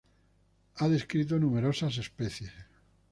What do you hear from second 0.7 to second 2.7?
Ha descrito numerosas especies.